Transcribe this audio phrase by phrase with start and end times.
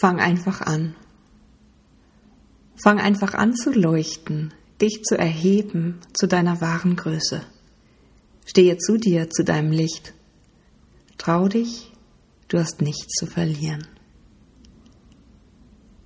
[0.00, 0.96] Fang einfach an.
[2.82, 7.42] Fang einfach an zu leuchten, dich zu erheben zu deiner wahren Größe.
[8.44, 10.12] Stehe zu dir, zu deinem Licht.
[11.16, 11.92] Trau dich,
[12.48, 13.86] du hast nichts zu verlieren.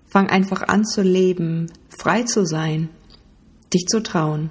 [0.07, 2.91] Fang einfach an zu leben, frei zu sein,
[3.73, 4.51] dich zu trauen.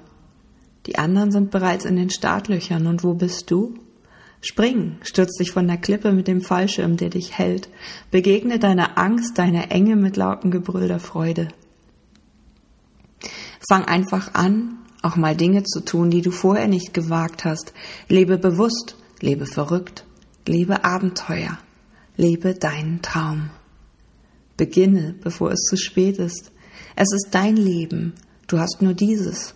[0.86, 3.74] Die anderen sind bereits in den Startlöchern und wo bist du?
[4.40, 7.68] Spring, stürz dich von der Klippe mit dem Fallschirm, der dich hält.
[8.10, 11.48] Begegne deiner Angst, deiner Enge mit lautem Gebrüll der Freude.
[13.68, 17.72] Fang einfach an, auch mal Dinge zu tun, die du vorher nicht gewagt hast.
[18.08, 20.04] Lebe bewusst, lebe verrückt,
[20.46, 21.58] lebe Abenteuer,
[22.16, 23.50] lebe deinen Traum.
[24.56, 26.52] Beginne, bevor es zu spät ist.
[26.96, 28.14] Es ist dein Leben.
[28.46, 29.54] Du hast nur dieses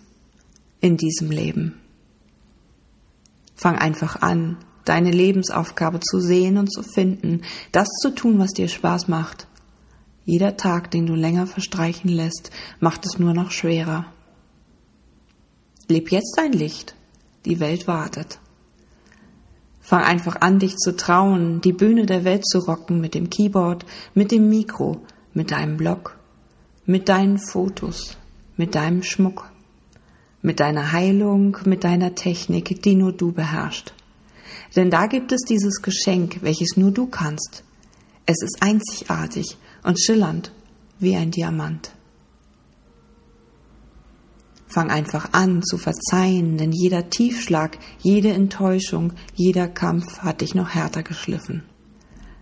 [0.79, 1.79] in diesem Leben.
[3.55, 8.67] Fang einfach an, deine Lebensaufgabe zu sehen und zu finden, das zu tun, was dir
[8.67, 9.47] Spaß macht.
[10.25, 14.05] Jeder Tag, den du länger verstreichen lässt, macht es nur noch schwerer.
[15.89, 16.95] Leb jetzt dein Licht.
[17.45, 18.39] Die Welt wartet.
[19.81, 23.85] Fang einfach an, dich zu trauen, die Bühne der Welt zu rocken mit dem Keyboard,
[24.13, 25.01] mit dem Mikro,
[25.33, 26.17] mit deinem Blog,
[26.85, 28.15] mit deinen Fotos,
[28.55, 29.51] mit deinem Schmuck,
[30.41, 33.93] mit deiner Heilung, mit deiner Technik, die nur du beherrschst.
[34.75, 37.63] Denn da gibt es dieses Geschenk, welches nur du kannst.
[38.25, 40.51] Es ist einzigartig und schillernd
[40.99, 41.91] wie ein Diamant.
[44.67, 50.69] Fang einfach an zu verzeihen, denn jeder Tiefschlag, jede Enttäuschung, jeder Kampf hat dich noch
[50.69, 51.63] härter geschliffen.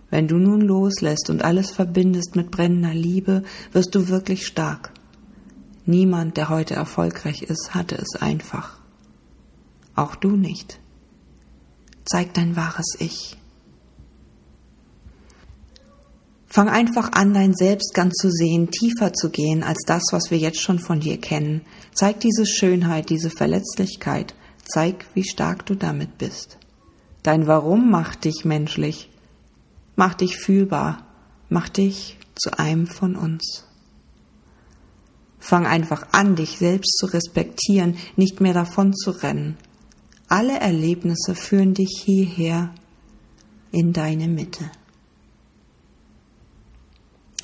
[0.08, 4.92] Wenn du nun loslässt und alles verbindest mit brennender Liebe, wirst du wirklich stark.
[5.84, 8.78] Niemand, der heute erfolgreich ist, hatte es einfach.
[9.94, 10.81] Auch du nicht.
[12.04, 13.36] Zeig dein wahres Ich.
[16.48, 20.36] Fang einfach an, dein Selbst ganz zu sehen, tiefer zu gehen als das, was wir
[20.36, 21.62] jetzt schon von dir kennen.
[21.94, 24.34] Zeig diese Schönheit, diese Verletzlichkeit.
[24.64, 26.58] Zeig, wie stark du damit bist.
[27.22, 29.08] Dein Warum macht dich menschlich,
[29.96, 31.06] macht dich fühlbar,
[31.48, 33.64] macht dich zu einem von uns.
[35.38, 39.56] Fang einfach an, dich selbst zu respektieren, nicht mehr davon zu rennen.
[40.32, 42.70] Alle Erlebnisse führen dich hierher
[43.70, 44.70] in deine Mitte.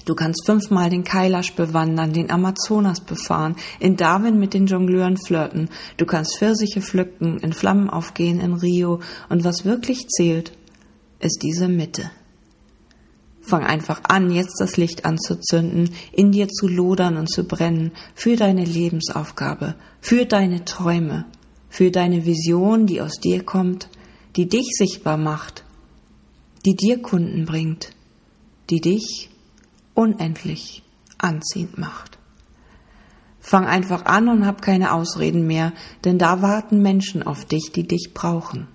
[0.07, 5.69] Du kannst fünfmal den Kailash bewandern, den Amazonas befahren, in Darwin mit den Jongleuren flirten.
[5.99, 9.01] Du kannst Pfirsiche pflücken, in Flammen aufgehen in Rio.
[9.29, 10.57] Und was wirklich zählt,
[11.21, 12.11] ist diese Mitte.
[13.43, 18.37] Fang einfach an, jetzt das Licht anzuzünden, in dir zu lodern und zu brennen, für
[18.37, 21.27] deine Lebensaufgabe, für deine Träume,
[21.69, 23.89] für deine Vision, die aus dir kommt,
[24.37, 25.65] die dich sichtbar macht,
[26.65, 27.91] die dir Kunden bringt,
[28.71, 29.31] die dich
[29.95, 30.83] unendlich
[31.19, 32.19] anziehend macht.
[33.41, 35.73] Fang einfach an und hab keine Ausreden mehr,
[36.05, 38.69] denn da warten Menschen auf dich, die dich brauchen.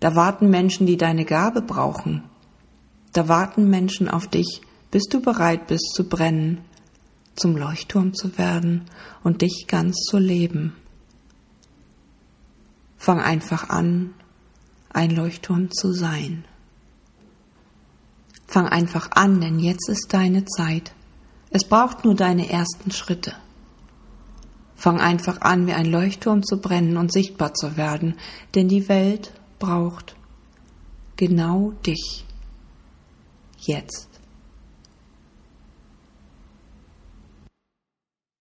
[0.00, 2.22] Da warten Menschen, die deine Gabe brauchen.
[3.14, 4.60] Da warten Menschen auf dich,
[4.90, 6.60] bis du bereit bist zu brennen,
[7.34, 8.82] zum Leuchtturm zu werden
[9.22, 10.74] und dich ganz zu leben.
[13.04, 14.14] Fang einfach an,
[14.88, 16.46] ein Leuchtturm zu sein.
[18.46, 20.94] Fang einfach an, denn jetzt ist deine Zeit.
[21.50, 23.34] Es braucht nur deine ersten Schritte.
[24.74, 28.14] Fang einfach an, wie ein Leuchtturm zu brennen und sichtbar zu werden,
[28.54, 30.16] denn die Welt braucht
[31.16, 32.24] genau dich.
[33.58, 34.13] Jetzt.